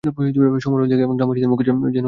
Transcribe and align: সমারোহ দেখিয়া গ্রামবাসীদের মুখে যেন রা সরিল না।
সমারোহ 0.59 0.85
দেখিয়া 0.87 1.07
গ্রামবাসীদের 1.09 1.49
মুখে 1.49 1.63
যেন 1.63 1.75
রা 1.75 1.79
সরিল 1.79 1.87
না। 1.87 1.99